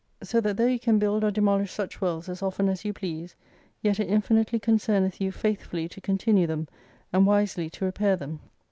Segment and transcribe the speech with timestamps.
[0.23, 3.35] So that though you can build or demolish such worlds as often as you please;
[3.83, 6.67] yet it infinitely concerneth you faithfully to continue them,
[7.13, 8.39] and wisely to repair them.